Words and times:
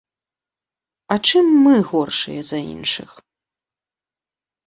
А 1.15 1.17
чым 1.27 1.45
мы 1.65 1.75
горшыя 1.91 2.41
за 2.49 2.59
іншых? 2.73 3.11